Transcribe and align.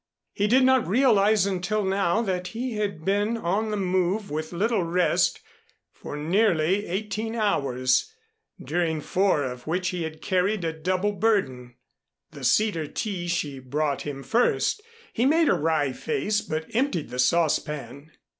He 0.33 0.47
did 0.47 0.63
not 0.63 0.87
realize 0.87 1.45
until 1.45 1.83
now 1.85 2.23
that 2.23 2.47
he 2.57 2.73
had 2.73 3.05
been 3.05 3.37
on 3.37 3.69
the 3.69 3.77
move 3.77 4.31
with 4.31 4.51
little 4.51 4.81
rest 4.81 5.39
for 5.93 6.17
nearly 6.17 6.87
eighteen 6.87 7.35
hours, 7.35 8.11
during 8.59 8.99
four 8.99 9.43
of 9.43 9.67
which 9.67 9.89
he 9.89 10.01
had 10.01 10.19
carried 10.19 10.63
a 10.65 10.73
double 10.73 11.11
burden. 11.11 11.75
The 12.31 12.43
cedar 12.43 12.87
tea 12.87 13.27
she 13.27 13.59
brought 13.59 14.01
him 14.01 14.23
first. 14.23 14.81
He 15.13 15.27
made 15.27 15.49
a 15.49 15.53
wry 15.53 15.91
face 15.91 16.41
but 16.41 16.65
emptied 16.73 17.11
the 17.11 17.19
saucepan. 17.19 18.09